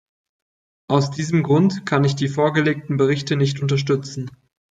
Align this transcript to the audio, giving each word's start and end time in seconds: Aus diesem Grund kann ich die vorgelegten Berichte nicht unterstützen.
Aus 0.89 1.11
diesem 1.11 1.43
Grund 1.43 1.85
kann 1.85 2.03
ich 2.05 2.15
die 2.15 2.27
vorgelegten 2.27 2.97
Berichte 2.97 3.35
nicht 3.35 3.61
unterstützen. 3.61 4.31